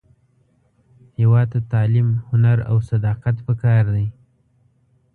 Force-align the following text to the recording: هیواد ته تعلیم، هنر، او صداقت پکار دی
هیواد 1.19 1.47
ته 1.53 1.59
تعلیم، 1.71 2.09
هنر، 2.29 2.57
او 2.69 2.77
صداقت 2.89 3.35
پکار 3.47 3.83
دی 3.95 4.07